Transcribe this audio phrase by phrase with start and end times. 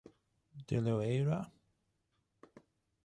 [0.67, 1.39] De Loera.